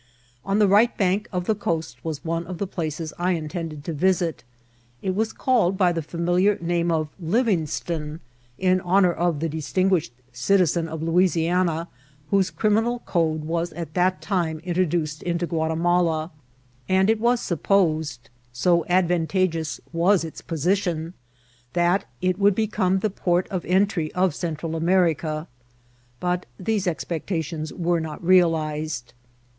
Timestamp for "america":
24.75-25.47